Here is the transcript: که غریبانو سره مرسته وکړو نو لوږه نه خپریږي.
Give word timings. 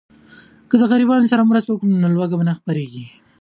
که 0.69 0.75
غریبانو 0.91 1.29
سره 1.31 1.43
مرسته 1.49 1.69
وکړو 1.71 2.01
نو 2.03 2.07
لوږه 2.15 2.37
نه 2.47 2.53
خپریږي. 2.59 3.05